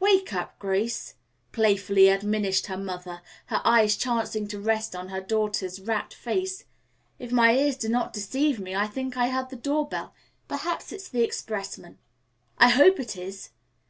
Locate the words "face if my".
6.14-7.52